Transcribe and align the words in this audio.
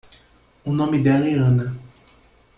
O 0.65 0.71
nome 0.73 0.97
dela 1.03 1.27
é 1.27 1.33
Ana. 1.35 1.77